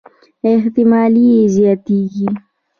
احتمالي 0.53 1.23
یې 1.33 1.41
زياتېږي. 1.55 2.27